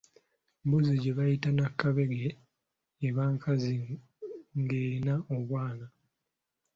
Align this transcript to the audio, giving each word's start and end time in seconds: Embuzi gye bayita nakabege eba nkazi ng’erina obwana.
Embuzi 0.61 0.93
gye 1.01 1.11
bayita 1.17 1.49
nakabege 1.57 2.29
eba 3.07 3.23
nkazi 3.35 3.73
ng’erina 4.59 5.15
obwana. 5.35 5.85